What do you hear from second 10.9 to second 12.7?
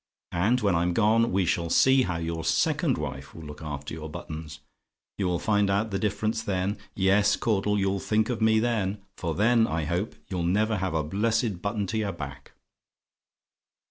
a blessed button to your back.